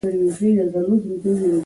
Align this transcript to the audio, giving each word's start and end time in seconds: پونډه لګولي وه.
پونډه 0.03 0.49
لګولي 0.73 1.15
وه. 1.21 1.51